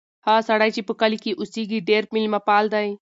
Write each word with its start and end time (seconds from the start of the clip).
هغه 0.27 0.41
سړی 0.49 0.69
چې 0.75 0.81
په 0.87 0.93
کلي 1.01 1.17
کې 1.23 1.37
اوسیږي 1.39 1.79
ډېر 1.89 2.03
مېلمه 2.13 2.39
پال 2.47 2.65
دی. 2.73 2.87